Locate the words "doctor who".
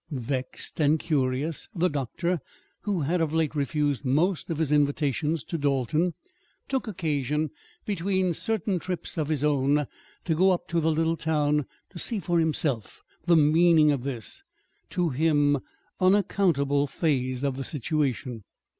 1.87-3.01